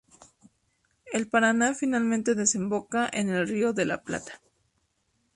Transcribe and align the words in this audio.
El 1.13 1.27
Paraná 1.27 1.75
finalmente 1.75 2.33
desemboca 2.33 3.07
en 3.13 3.29
el 3.29 3.47
Río 3.47 3.71
de 3.71 3.85
la 3.85 4.01
Plata. 4.01 4.41